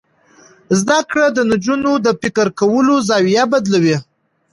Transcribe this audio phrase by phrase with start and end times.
[0.79, 3.97] زده کړه د نجونو د فکر کولو زاویه بدلوي.